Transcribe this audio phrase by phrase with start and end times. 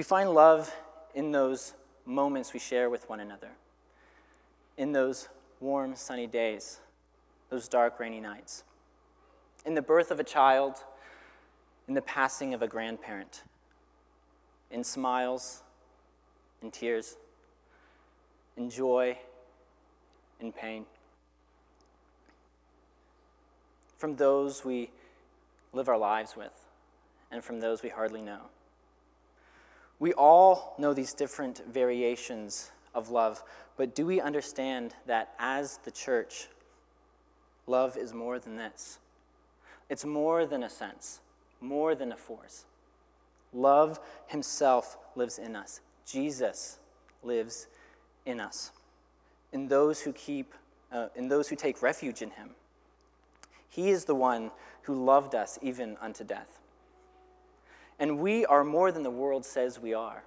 [0.00, 0.74] We find love
[1.14, 1.74] in those
[2.06, 3.50] moments we share with one another,
[4.78, 5.28] in those
[5.60, 6.80] warm, sunny days,
[7.50, 8.64] those dark, rainy nights,
[9.66, 10.76] in the birth of a child,
[11.86, 13.42] in the passing of a grandparent,
[14.70, 15.62] in smiles,
[16.62, 17.18] in tears,
[18.56, 19.18] in joy,
[20.40, 20.86] in pain.
[23.98, 24.88] From those we
[25.74, 26.64] live our lives with,
[27.30, 28.40] and from those we hardly know.
[30.00, 33.44] We all know these different variations of love,
[33.76, 36.48] but do we understand that as the church,
[37.66, 38.98] love is more than this?
[39.88, 41.20] It's more than a sense,
[41.60, 42.64] more than a force.
[43.52, 45.80] Love himself lives in us.
[46.06, 46.78] Jesus
[47.22, 47.68] lives
[48.26, 48.72] in us.
[49.52, 50.54] In those who keep
[50.92, 52.50] uh, in those who take refuge in him.
[53.68, 54.50] He is the one
[54.82, 56.59] who loved us even unto death.
[58.00, 60.24] And we are more than the world says we are.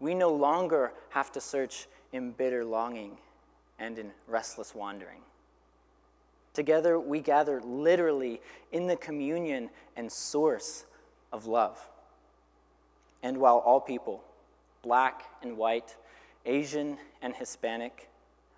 [0.00, 3.16] We no longer have to search in bitter longing
[3.78, 5.20] and in restless wandering.
[6.54, 8.40] Together, we gather literally
[8.72, 10.86] in the communion and source
[11.32, 11.78] of love.
[13.22, 14.24] And while all people,
[14.82, 15.94] black and white,
[16.46, 18.08] Asian and Hispanic,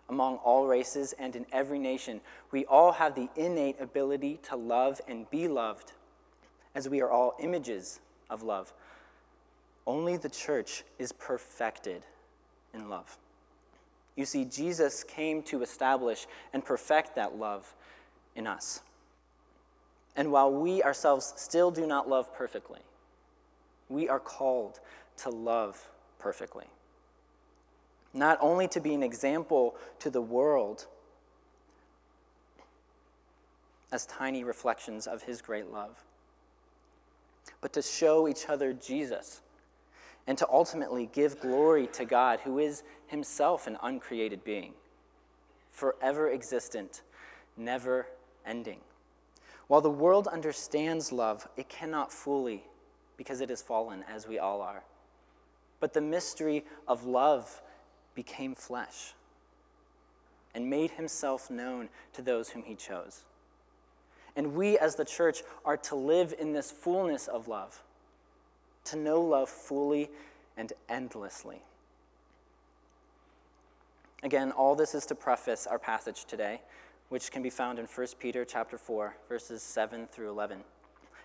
[0.08, 4.98] among all races and in every nation, we all have the innate ability to love
[5.06, 5.92] and be loved,
[6.74, 8.72] as we are all images of love.
[9.86, 12.02] Only the church is perfected
[12.72, 13.18] in love.
[14.16, 17.74] You see, Jesus came to establish and perfect that love
[18.36, 18.80] in us.
[20.16, 22.80] And while we ourselves still do not love perfectly,
[23.88, 24.80] we are called
[25.18, 26.66] to love perfectly.
[28.12, 30.86] Not only to be an example to the world
[33.92, 36.04] as tiny reflections of his great love,
[37.60, 39.40] but to show each other Jesus
[40.26, 44.74] and to ultimately give glory to God, who is himself an uncreated being,
[45.70, 47.02] forever existent,
[47.56, 48.06] never
[48.46, 48.78] ending.
[49.66, 52.64] While the world understands love, it cannot fully
[53.16, 54.82] because it is fallen, as we all are.
[55.78, 57.62] But the mystery of love
[58.14, 59.14] became flesh
[60.54, 63.24] and made himself known to those whom he chose.
[64.36, 67.82] And we as the church are to live in this fullness of love,
[68.86, 70.08] to know love fully
[70.56, 71.62] and endlessly.
[74.22, 76.60] Again, all this is to preface our passage today,
[77.08, 80.60] which can be found in 1 Peter chapter 4, verses 7 through 11.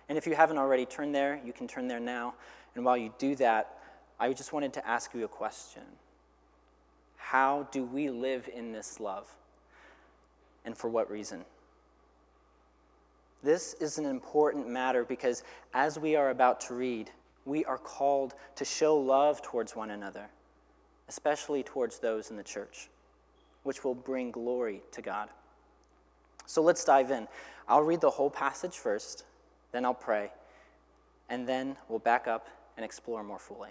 [0.08, 2.34] And if you haven't already turned there, you can turn there now.
[2.74, 3.78] And while you do that,
[4.18, 5.82] I just wanted to ask you a question.
[7.16, 9.28] How do we live in this love?
[10.64, 11.44] And for what reason?
[13.42, 15.42] This is an important matter because
[15.74, 17.10] as we are about to read,
[17.44, 20.26] we are called to show love towards one another,
[21.08, 22.88] especially towards those in the church,
[23.62, 25.28] which will bring glory to God.
[26.46, 27.28] So let's dive in.
[27.68, 29.24] I'll read the whole passage first,
[29.72, 30.30] then I'll pray,
[31.28, 33.70] and then we'll back up and explore more fully.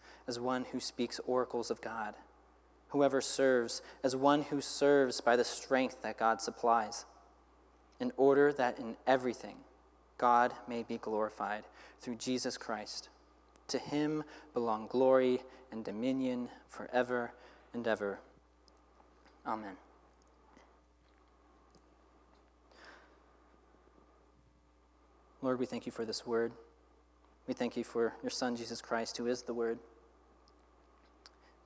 [0.27, 2.15] as one who speaks oracles of God.
[2.89, 7.05] Whoever serves, as one who serves by the strength that God supplies,
[7.99, 9.55] in order that in everything
[10.17, 11.63] God may be glorified
[11.99, 13.09] through Jesus Christ.
[13.69, 14.23] To him
[14.53, 17.31] belong glory and dominion forever
[17.73, 18.19] and ever.
[19.45, 19.77] Amen.
[25.41, 26.51] Lord, we thank you for this word.
[27.47, 29.79] We thank you for your Son, Jesus Christ, who is the Word.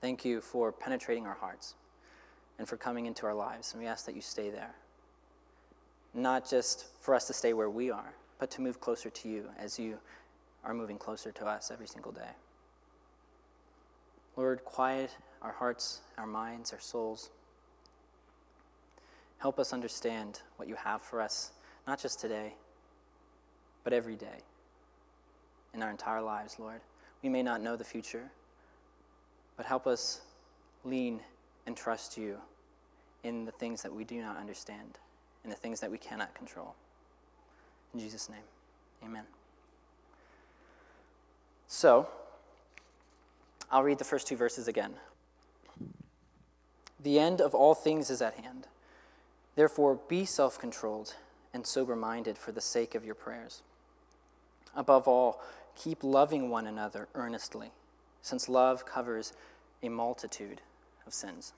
[0.06, 1.74] Thank you for penetrating our hearts
[2.60, 3.74] and for coming into our lives.
[3.74, 4.75] And we ask that you stay there.
[6.13, 9.50] Not just for us to stay where we are, but to move closer to you
[9.57, 9.98] as you
[10.63, 12.30] are moving closer to us every single day.
[14.36, 15.10] Lord, quiet
[15.42, 17.31] our hearts, our minds, our souls.
[19.40, 21.51] Help us understand what you have for us,
[21.88, 22.54] not just today,
[23.84, 24.44] but every day
[25.74, 26.81] in our entire lives, Lord.
[27.24, 28.30] We may not know the future,
[29.57, 30.22] but help us
[30.84, 31.19] lean
[31.66, 32.38] and trust you
[33.24, 35.00] in the things that we do not understand
[35.46, 36.75] in the things that we cannot control.
[37.94, 38.44] In Jesus' name,
[39.04, 39.24] amen.
[41.68, 42.07] So,
[43.72, 44.96] I'll read the first two verses again.
[47.00, 48.68] The end of all things is at hand.
[49.56, 51.13] Therefore, be self controlled
[51.54, 53.62] and sober minded for the sake of your prayers.
[54.75, 55.42] Above all,
[55.75, 57.72] keep loving one another earnestly,
[58.25, 59.33] since love covers
[59.83, 60.60] a multitude
[61.06, 61.54] of sins.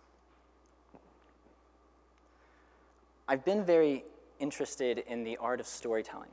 [3.26, 4.04] I've been very
[4.38, 6.30] interested in the art of storytelling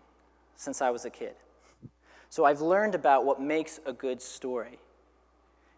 [0.57, 1.35] since I was a kid.
[2.31, 4.81] So I've learned about what makes a good story.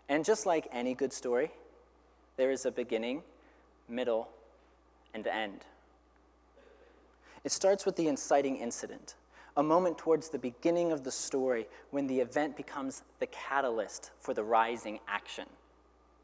[0.09, 1.51] And just like any good story,
[2.39, 3.25] there is a beginning,
[3.91, 4.31] middle,
[5.13, 5.67] and end.
[7.45, 9.17] It starts with the inciting incident,
[9.57, 14.35] a moment towards the beginning of the story when the event becomes the catalyst for
[14.35, 15.47] the rising action,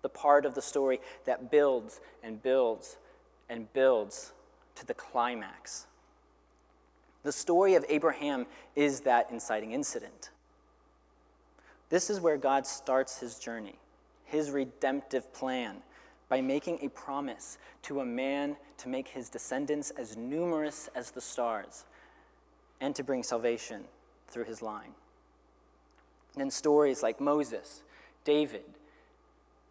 [0.02, 2.99] the part of the story that builds and builds
[3.49, 4.32] and builds
[4.75, 5.87] to the climax.
[7.23, 8.46] The story of Abraham
[8.76, 10.31] is that inciting incident.
[11.88, 13.76] This is where God starts his journey,
[14.25, 15.76] his redemptive plan,
[16.29, 21.20] by making a promise to a man to make his descendants as numerous as the
[21.20, 21.84] stars
[22.82, 23.84] and to bring salvation
[24.26, 24.90] through his line.
[26.37, 27.82] And stories like Moses,
[28.25, 28.64] David,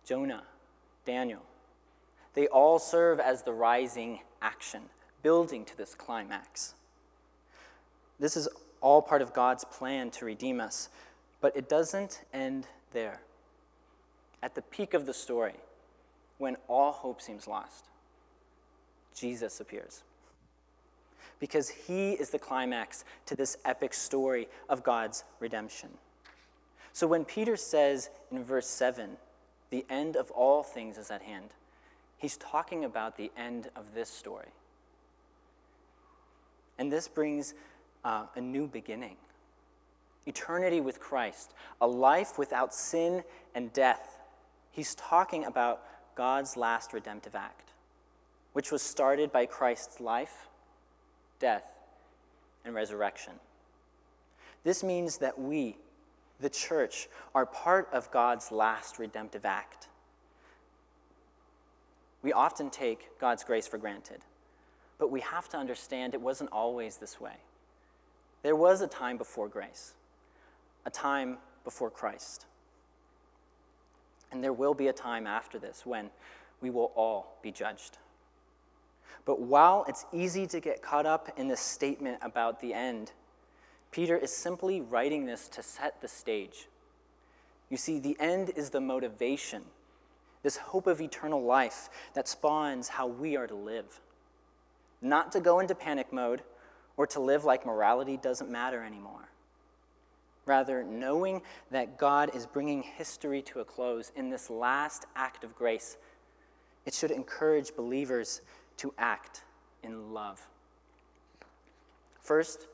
[0.06, 0.44] Jonah,
[1.06, 1.42] Daniel,
[2.34, 4.84] they all serve as the rising action,
[5.24, 6.74] building to this climax.
[8.18, 8.48] This is
[8.80, 10.88] all part of God's plan to redeem us,
[11.42, 13.20] but it doesn't end there.
[14.42, 15.56] At the peak of the story,
[16.38, 17.86] when all hope seems lost,
[19.14, 20.02] Jesus appears.
[21.42, 25.90] Because he is the climax to this epic story of God's redemption.
[26.94, 29.18] So when Peter says in verse 7,
[29.70, 31.50] the end of all things is at hand,
[32.18, 34.50] he's talking about the end of this story.
[36.78, 37.54] And this brings
[38.06, 39.18] uh, a new beginning
[40.28, 43.24] eternity with Christ, a life without sin
[43.56, 44.20] and death.
[44.72, 45.82] He's talking about
[46.16, 47.72] God's last redemptive act,
[48.54, 50.48] which was started by Christ's life,
[51.42, 51.66] death,
[52.64, 53.34] and resurrection.
[54.64, 55.76] This means that we,
[56.40, 59.88] the church, are part of God's last redemptive act.
[62.22, 64.22] We often take God's grace for granted,
[65.00, 67.34] but we have to understand it wasn't always this way.
[68.44, 69.94] There was a time before grace,
[70.86, 72.46] a time before Christ.
[74.32, 76.10] And there will be a time after this when
[76.62, 77.98] we will all be judged.
[79.26, 83.12] But while it's easy to get caught up in this statement about the end,
[83.92, 86.68] Peter is simply writing this to set the stage.
[87.70, 89.64] You see, the end is the motivation,
[90.44, 94.00] this hope of eternal life that spawns how we are to live.
[95.02, 96.42] Not to go into panic mode
[96.98, 99.30] or to live like morality doesn't matter anymore.
[100.46, 105.56] Rather, knowing that God is bringing history to a close in this last act of
[105.56, 105.98] grace,
[106.86, 108.42] it should encourage believers
[108.82, 109.44] to act
[109.84, 110.42] in love.
[112.24, 112.66] First,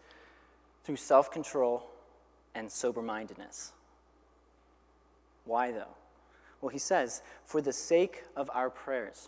[0.85, 1.83] through self control
[2.55, 3.73] and sober mindedness.
[5.43, 5.95] Why, though?
[6.61, 9.27] Well, he says, for the sake of our prayers.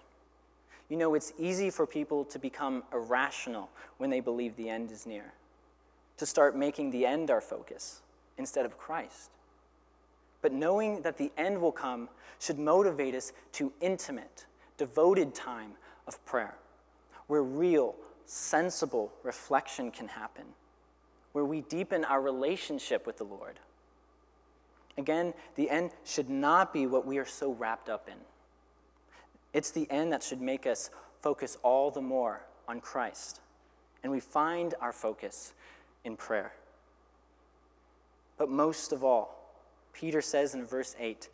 [0.87, 5.05] You know, it's easy for people to become irrational when they believe the end is
[5.05, 5.33] near,
[6.17, 8.01] to start making the end our focus
[8.37, 9.31] instead of Christ.
[10.41, 12.07] But knowing that the end will come
[12.39, 14.45] should motivate us to intimate,
[14.77, 15.73] devoted time
[16.07, 16.55] of prayer,
[17.29, 17.95] where real,
[18.25, 20.43] sensible reflection can happen,
[21.31, 23.59] where we deepen our relationship with the Lord.
[24.97, 28.17] Again, the end should not be what we are so wrapped up in.
[29.53, 30.89] It's the end that should make us
[31.21, 33.41] focus all the more on Christ.
[34.03, 35.53] And we find our focus
[36.03, 36.51] in prayer.
[38.37, 39.53] But most of all,
[39.93, 41.29] Peter says in verse 8,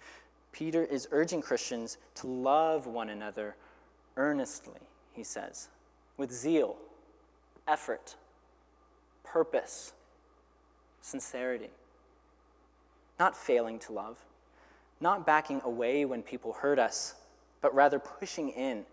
[0.51, 3.55] Peter is urging Christians to love one another
[4.17, 4.79] earnestly,
[5.13, 5.69] he says,
[6.17, 6.77] with zeal,
[7.67, 8.15] effort,
[9.23, 9.93] purpose,
[11.01, 11.69] sincerity.
[13.19, 14.17] Not failing to love,
[14.99, 17.15] not backing away when people hurt us,
[17.61, 18.85] but rather pushing in,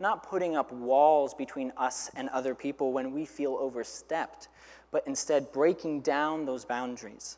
[0.00, 4.48] not putting up walls between us and other people when we feel overstepped,
[4.90, 7.36] but instead breaking down those boundaries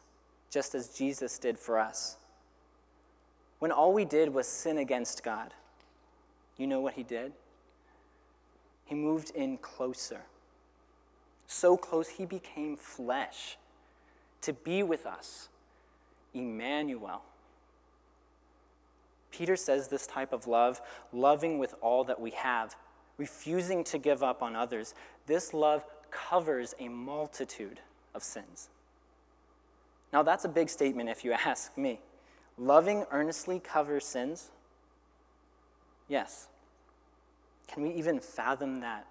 [0.50, 2.16] just as Jesus did for us.
[3.60, 5.52] When all we did was sin against God,
[6.56, 7.32] you know what he did?
[8.90, 10.22] He moved in closer.
[11.46, 13.56] So close, he became flesh
[14.42, 15.48] to be with us.
[16.34, 17.22] Emmanuel.
[19.30, 20.80] Peter says this type of love,
[21.12, 22.74] loving with all that we have,
[23.16, 24.92] refusing to give up on others,
[25.26, 27.78] this love covers a multitude
[28.12, 28.70] of sins.
[30.12, 32.00] Now, that's a big statement if you ask me.
[32.58, 34.50] Loving earnestly covers sins?
[36.08, 36.48] Yes.
[37.72, 39.06] Can we even fathom that?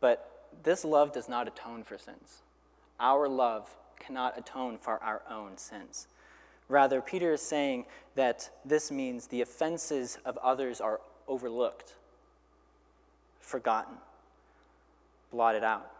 [0.00, 2.42] But this love does not atone for sins.
[3.00, 6.06] Our love cannot atone for our own sins.
[6.68, 11.94] Rather, Peter is saying that this means the offenses of others are overlooked,
[13.40, 13.94] forgotten,
[15.30, 15.90] blotted out.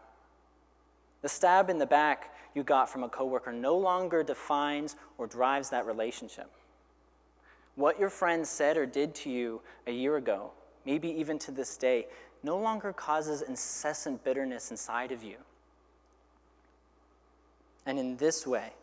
[1.21, 5.69] The stab in the back you got from a coworker no longer defines or drives
[5.69, 6.49] that relationship.
[7.75, 10.51] What your friend said or did to you a year ago,
[10.85, 12.07] maybe even to this day,
[12.43, 15.37] no longer causes incessant bitterness inside of you.
[17.85, 18.73] And in this way,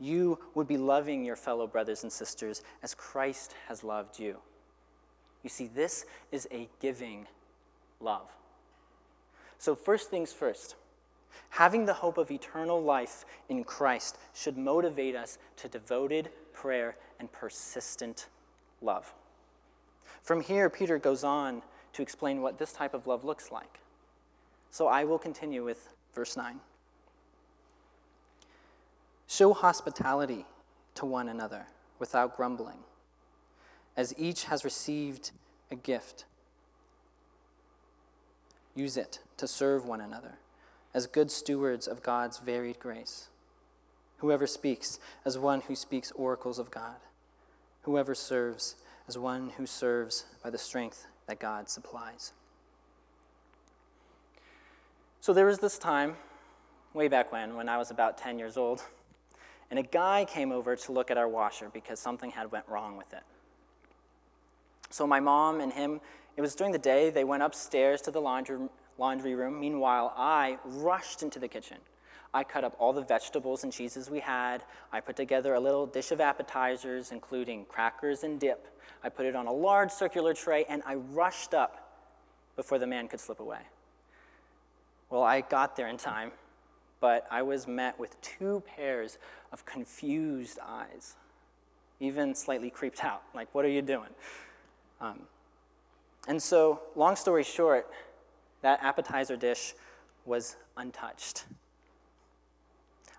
[0.00, 4.38] you would be loving your fellow brothers and sisters as Christ has loved you.
[5.42, 7.26] You see, this is a giving
[8.00, 8.28] love.
[9.58, 10.74] So, first things first,
[11.50, 17.32] having the hope of eternal life in Christ should motivate us to devoted prayer and
[17.32, 18.26] persistent
[18.82, 19.14] love.
[20.22, 21.62] From here, Peter goes on
[21.94, 23.80] to explain what this type of love looks like.
[24.70, 26.60] So I will continue with verse 9.
[29.26, 30.44] Show hospitality
[30.96, 31.66] to one another
[31.98, 32.80] without grumbling,
[33.96, 35.30] as each has received
[35.70, 36.26] a gift.
[38.74, 40.34] Use it to serve one another
[40.92, 43.28] as good stewards of God's varied grace.
[44.18, 46.96] Whoever speaks, as one who speaks oracles of God.
[47.84, 48.76] Whoever serves,
[49.08, 52.32] as one who serves by the strength that God supplies.
[55.20, 56.16] So there was this time,
[56.92, 58.82] way back when, when I was about 10 years old,
[59.70, 62.96] and a guy came over to look at our washer because something had went wrong
[62.96, 63.22] with it.
[64.90, 66.00] So my mom and him,
[66.36, 68.58] it was during the day, they went upstairs to the laundry,
[68.98, 69.58] laundry room.
[69.58, 71.78] Meanwhile, I rushed into the kitchen.
[72.34, 74.64] I cut up all the vegetables and cheeses we had.
[74.92, 78.66] I put together a little dish of appetizers, including crackers and dip.
[79.04, 82.02] I put it on a large circular tray, and I rushed up
[82.56, 83.60] before the man could slip away.
[85.10, 86.32] Well, I got there in time,
[87.00, 89.18] but I was met with two pairs
[89.52, 91.14] of confused eyes,
[92.00, 93.22] even slightly creeped out.
[93.32, 94.10] Like, what are you doing?
[95.00, 95.20] Um,
[96.26, 97.88] and so, long story short,
[98.62, 99.74] that appetizer dish
[100.24, 101.44] was untouched.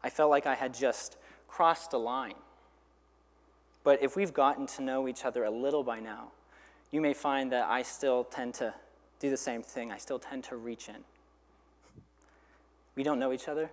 [0.06, 2.36] I felt like I had just crossed a line.
[3.84, 6.28] But if we've gotten to know each other a little by now,
[6.92, 8.76] you may find that I still tend to
[9.20, 9.92] do the same thing.
[9.92, 11.04] I still tend to reach in.
[12.96, 13.72] We don't know each other?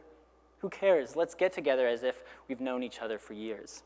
[0.61, 1.17] Who cares?
[1.17, 3.83] Let's get together as if we've known each other for years.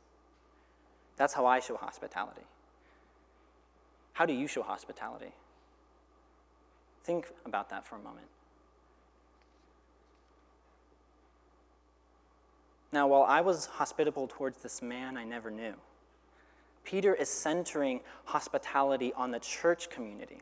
[1.16, 2.46] That's how I show hospitality.
[4.12, 5.32] How do you show hospitality?
[7.02, 8.28] Think about that for a moment.
[12.92, 15.74] Now, while I was hospitable towards this man I never knew,
[16.84, 20.40] Peter is centering hospitality on the church community.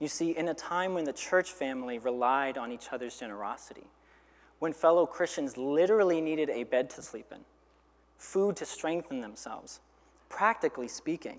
[0.00, 3.86] You see, in a time when the church family relied on each other's generosity,
[4.58, 7.38] when fellow Christians literally needed a bed to sleep in,
[8.18, 9.80] food to strengthen themselves,
[10.28, 11.38] practically speaking,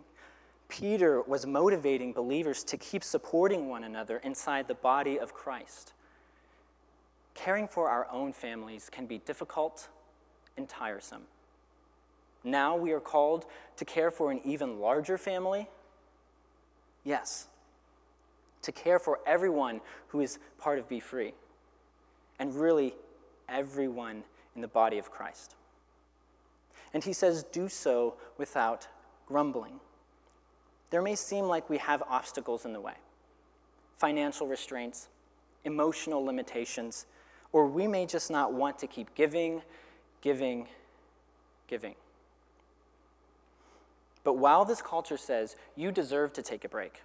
[0.69, 5.93] Peter was motivating believers to keep supporting one another inside the body of Christ.
[7.33, 9.89] Caring for our own families can be difficult
[10.57, 11.23] and tiresome.
[12.43, 13.45] Now we are called
[13.77, 15.69] to care for an even larger family.
[17.03, 17.47] Yes,
[18.61, 21.33] to care for everyone who is part of BeFree,
[22.39, 22.93] and really
[23.47, 24.23] everyone
[24.55, 25.55] in the body of Christ.
[26.93, 28.87] And he says, do so without
[29.27, 29.79] grumbling.
[30.89, 32.93] There may seem like we have obstacles in the way
[33.97, 35.07] financial restraints,
[35.65, 37.07] emotional limitations,
[37.51, 39.61] or we may just not want to keep giving,
[40.21, 40.67] giving,
[41.67, 41.95] giving.
[44.23, 47.01] But while this culture says you deserve to take a break,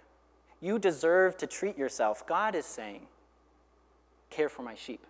[0.61, 3.07] you deserve to treat yourself, God is saying,
[4.29, 5.05] care for my sheep.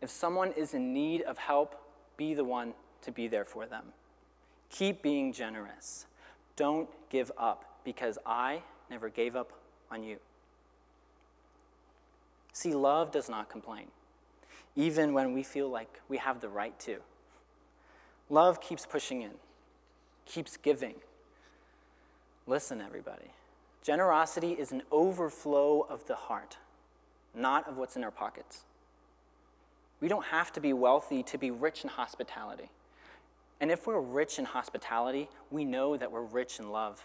[0.00, 1.80] If someone is in need of help,
[2.16, 3.84] be the one to be there for them.
[4.70, 6.06] Keep being generous.
[6.56, 9.52] Don't give up because I never gave up
[9.90, 10.18] on you.
[12.52, 13.86] See, love does not complain,
[14.76, 16.98] even when we feel like we have the right to.
[18.28, 19.32] Love keeps pushing in,
[20.26, 20.94] keeps giving.
[22.46, 23.30] Listen, everybody.
[23.82, 26.56] Generosity is an overflow of the heart,
[27.34, 28.64] not of what's in our pockets.
[30.00, 32.68] We don't have to be wealthy to be rich in hospitality.
[33.60, 37.02] And if we're rich in hospitality, we know that we're rich in love.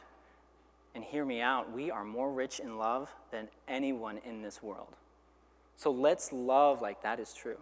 [0.94, 4.96] And hear me out, we are more rich in love than anyone in this world.
[5.82, 7.58] So let's love like that is true.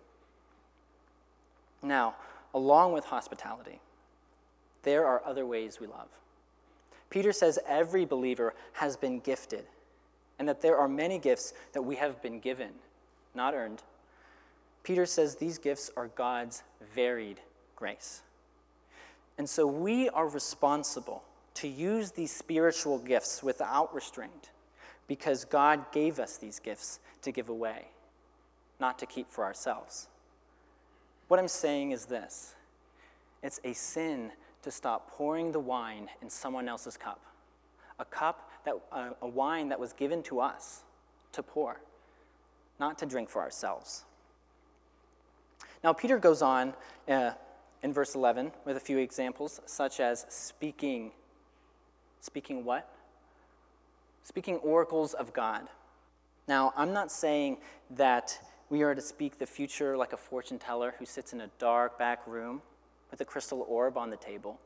[1.81, 2.15] Now,
[2.53, 3.79] along with hospitality,
[4.83, 6.09] there are other ways we love.
[7.09, 9.63] Peter says every believer has been gifted,
[10.37, 12.71] and that there are many gifts that we have been given,
[13.35, 13.83] not earned.
[14.83, 17.39] Peter says these gifts are God's varied
[17.77, 18.21] grace.
[19.37, 21.23] And so we are responsible
[21.53, 24.49] to use these spiritual gifts without restraint
[25.07, 27.85] because God gave us these gifts to give away,
[28.79, 30.07] not to keep for ourselves.
[31.27, 32.55] What I'm saying is this
[33.43, 34.31] it's a sin
[34.63, 37.21] to stop pouring the wine in someone else's cup,
[37.99, 40.83] a cup that uh, a wine that was given to us
[41.31, 41.79] to pour,
[42.79, 44.03] not to drink for ourselves.
[45.83, 46.73] Now, Peter goes on
[47.07, 47.31] uh,
[47.83, 51.11] in verse 11 with a few examples, such as speaking.
[52.21, 52.89] Speaking what?
[54.23, 55.67] Speaking oracles of God.
[56.47, 57.57] Now, I'm not saying
[57.91, 58.37] that
[58.69, 61.97] we are to speak the future like a fortune teller who sits in a dark
[61.97, 62.61] back room
[63.11, 64.59] with a crystal orb on the table.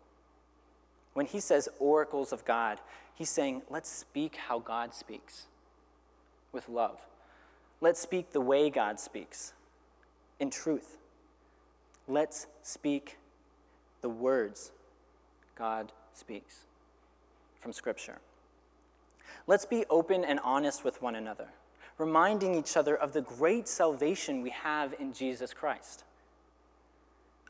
[1.14, 2.80] When he says oracles of God,
[3.14, 5.46] he's saying, let's speak how God speaks
[6.52, 7.00] with love.
[7.82, 9.54] Let's speak the way God speaks
[10.40, 10.98] in truth.
[12.08, 13.18] Let's speak
[14.02, 14.72] the words
[15.56, 16.66] God speaks
[17.62, 18.20] from Scripture.
[19.48, 21.48] Let's be open and honest with one another,
[21.98, 26.04] reminding each other of the great salvation we have in Jesus Christ.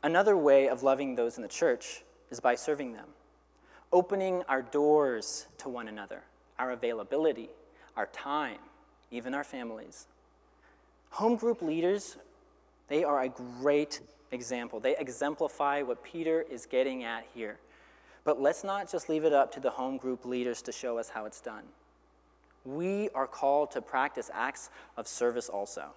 [0.02, 3.08] Another way of loving those in the church is by serving them,
[3.92, 6.22] opening our doors to one another,
[6.58, 7.48] our availability,
[7.96, 8.58] our time,
[9.10, 10.06] even our families.
[11.10, 12.16] Home group leaders,
[12.88, 14.80] they are a great example.
[14.80, 17.58] They exemplify what Peter is getting at here.
[18.24, 21.08] But let's not just leave it up to the home group leaders to show us
[21.08, 21.64] how it's done.
[22.64, 25.88] We are called to practice acts of service also.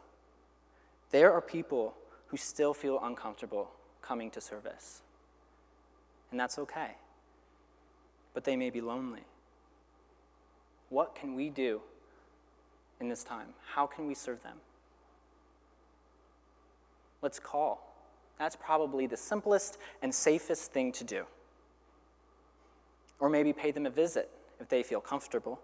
[1.11, 1.93] There are people
[2.27, 3.69] who still feel uncomfortable
[4.01, 5.01] coming to service.
[6.31, 6.91] And that's okay.
[8.33, 9.23] But they may be lonely.
[10.89, 11.81] What can we do
[12.99, 13.47] in this time?
[13.73, 14.57] How can we serve them?
[17.21, 17.93] Let's call.
[18.37, 21.23] That's probably the simplest and safest thing to do.
[23.19, 25.59] Or maybe pay them a visit if they feel comfortable,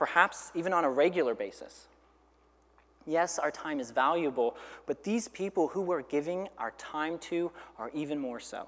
[0.00, 1.86] perhaps even on a regular basis.
[3.06, 7.90] Yes, our time is valuable, but these people who we're giving our time to are
[7.92, 8.66] even more so.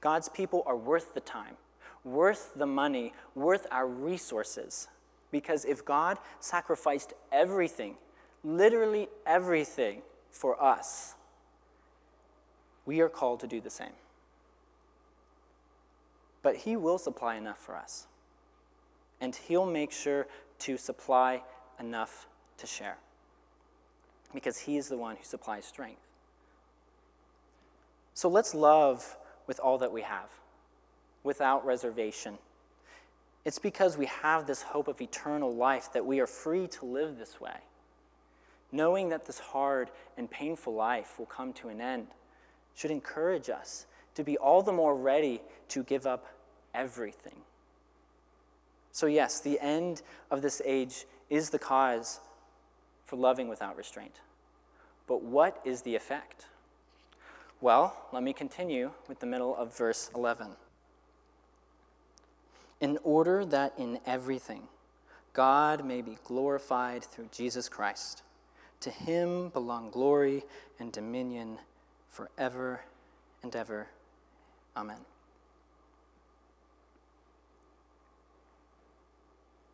[0.00, 1.58] God's people are worth the time,
[2.02, 4.88] worth the money, worth our resources.
[5.30, 7.96] Because if God sacrificed everything,
[8.42, 11.14] literally everything, for us,
[12.86, 13.92] we are called to do the same.
[16.42, 18.06] But He will supply enough for us,
[19.22, 20.26] and He'll make sure
[20.58, 21.42] to supply
[21.80, 22.26] enough
[22.58, 22.98] to share
[24.34, 26.02] because He is the one who supplies strength.
[28.14, 30.28] So let's love with all that we have,
[31.22, 32.36] without reservation.
[33.44, 37.16] It's because we have this hope of eternal life that we are free to live
[37.16, 37.56] this way,
[38.70, 42.08] knowing that this hard and painful life will come to an end
[42.74, 46.26] should encourage us to be all the more ready to give up
[46.74, 47.36] everything.
[48.92, 52.20] So, yes, the end of this age is the cause
[53.06, 54.20] for loving without restraint.
[55.06, 56.46] But what is the effect?
[57.60, 60.48] Well, let me continue with the middle of verse 11.
[62.80, 64.62] In order that in everything
[65.32, 68.22] God may be glorified through Jesus Christ,
[68.80, 70.42] to him belong glory
[70.78, 71.58] and dominion
[72.10, 72.80] forever
[73.42, 73.86] and ever.
[74.76, 75.11] Amen.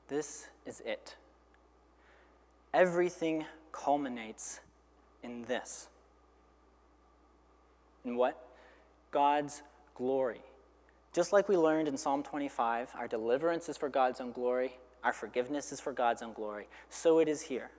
[0.08, 1.16] This is it.
[2.74, 4.60] Everything culminates
[5.22, 5.88] in this.
[8.04, 8.42] In what?
[9.10, 9.62] God's
[9.94, 10.40] glory.
[11.12, 15.12] Just like we learned in Psalm 25, our deliverance is for God's own glory, our
[15.12, 16.68] forgiveness is for God's own glory.
[16.90, 17.70] So it is here.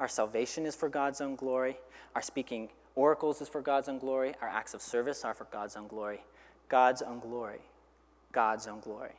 [0.00, 1.78] Our salvation is for God's own glory,
[2.14, 4.34] our speaking Oracles is for God's own glory.
[4.40, 6.20] Our acts of service are for God's own glory.
[6.68, 7.60] God's own glory.
[8.32, 9.14] God's own glory.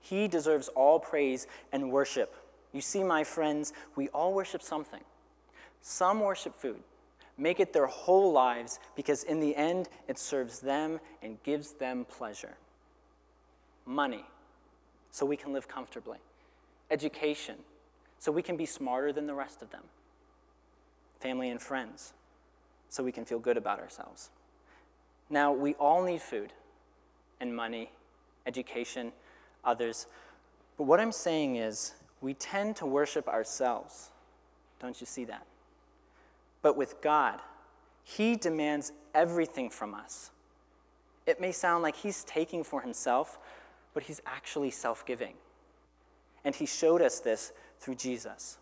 [0.00, 2.34] He deserves all praise and worship.
[2.72, 5.02] You see, my friends, we all worship something.
[5.82, 6.80] Some worship food,
[7.38, 12.04] make it their whole lives because in the end it serves them and gives them
[12.04, 12.56] pleasure.
[13.86, 14.24] Money,
[15.10, 16.18] so we can live comfortably.
[16.90, 17.56] Education,
[18.18, 19.82] so we can be smarter than the rest of them
[21.20, 22.12] family, and friends
[22.88, 24.30] so we can feel good about ourselves.
[25.28, 26.52] Now, we all need food
[27.40, 27.90] and money
[28.46, 29.12] education,
[29.64, 30.06] others.
[30.76, 34.10] But what I'm saying is, we tend to worship ourselves.
[34.80, 35.46] Don't you see that?
[36.62, 37.40] But with God,
[38.04, 40.30] He demands everything from us.
[41.26, 43.38] It may sound like He's taking for Himself,
[43.94, 45.34] but He's actually self giving.
[46.44, 48.58] And He showed us this through Jesus.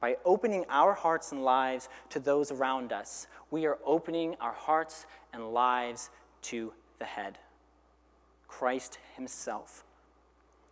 [0.00, 5.06] By opening our hearts and lives to those around us, we are opening our hearts
[5.32, 6.10] and lives
[6.42, 7.38] to the head,
[8.48, 9.84] Christ Himself.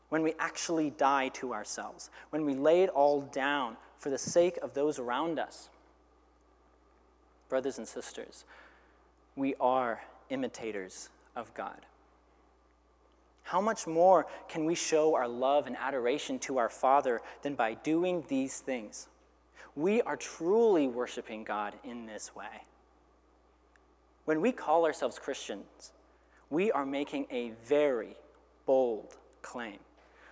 [0.09, 4.59] When we actually die to ourselves, when we lay it all down for the sake
[4.63, 5.69] of those around us,
[7.49, 8.45] brothers and sisters,
[9.37, 11.81] we are imitators of God.
[13.45, 17.75] How much more can we show our love and adoration to our Father than by
[17.75, 19.09] doing these things?
[19.77, 22.63] We are truly worshiping God in this way.
[24.25, 25.93] When we call ourselves Christians,
[26.55, 28.17] we are making a very
[28.65, 29.79] bold claim.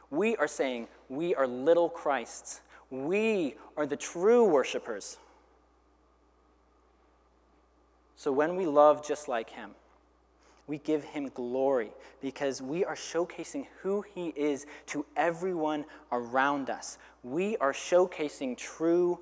[0.08, 2.61] We are saying we are little Christs.
[2.90, 5.18] We are the true worshipers.
[8.14, 9.70] So when we love just like Him,
[10.68, 16.98] we give him glory because we are showcasing who he is to everyone around us.
[17.24, 19.18] We are showcasing true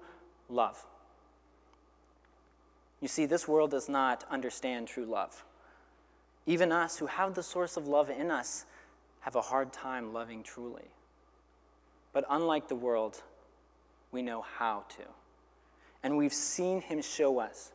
[0.50, 0.84] love.
[3.00, 5.42] You see, this world does not understand true love.
[6.46, 8.64] Even us who have the source of love in us
[9.20, 10.88] have a hard time loving truly.
[12.12, 13.22] But unlike the world,
[14.10, 15.02] we know how to.
[16.02, 17.72] And we've seen him show us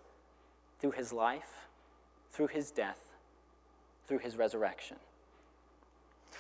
[0.79, 1.67] through his life,
[2.31, 2.99] through his death,
[4.07, 4.97] through his resurrection.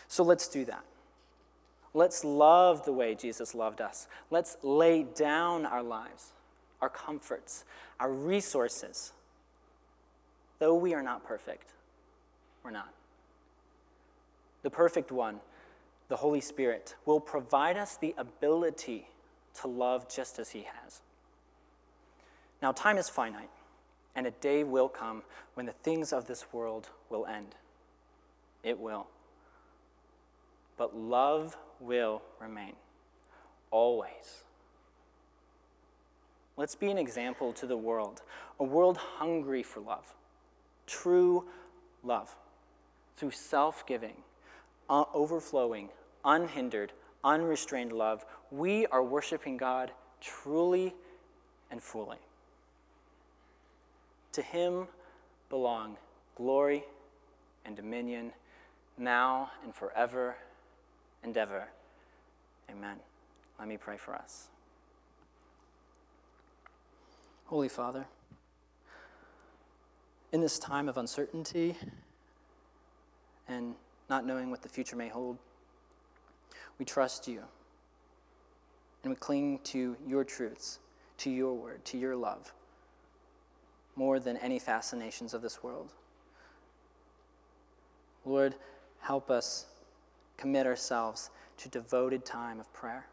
[0.07, 0.83] So let's do that.
[1.93, 4.07] Let's love the way Jesus loved us.
[4.29, 6.33] Let's lay down our lives,
[6.81, 7.63] our comforts,
[7.99, 9.13] our resources.
[10.59, 11.69] Though we are not perfect,
[12.65, 12.89] we're not.
[14.63, 15.39] The perfect one,
[16.09, 19.07] the Holy Spirit, will provide us the ability
[19.61, 21.01] to love just as He has.
[22.61, 23.51] Now, time is finite
[24.15, 25.21] and a day will come
[25.53, 27.55] when the things of this world will end.
[28.63, 29.05] It will.
[30.77, 32.73] But love will remain,
[33.69, 34.43] always.
[36.57, 38.21] Let's be an example to the world,
[38.59, 40.13] a world hungry for love,
[40.87, 41.45] true
[42.03, 42.35] love,
[43.17, 44.15] through self giving,
[44.89, 45.89] uh, overflowing,
[46.23, 46.91] unhindered,
[47.23, 48.25] unrestrained love.
[48.51, 50.93] We are worshiping God truly
[51.71, 52.17] and fully.
[54.33, 54.87] To him
[55.49, 55.97] belong
[56.35, 56.83] glory
[57.65, 58.31] and dominion
[58.97, 60.35] now and forever
[61.23, 61.67] and ever.
[62.69, 62.97] Amen.
[63.59, 64.49] Let me pray for us.
[67.45, 68.05] Holy Father,
[70.31, 71.77] in this time of uncertainty
[73.47, 73.75] and
[74.09, 75.37] not knowing what the future may hold,
[76.77, 77.41] we trust you
[79.03, 80.79] and we cling to your truths,
[81.17, 82.51] to your word, to your love
[83.95, 85.93] more than any fascinations of this world.
[88.25, 88.55] Lord,
[88.99, 89.65] help us
[90.37, 93.05] commit ourselves to devoted time of prayer.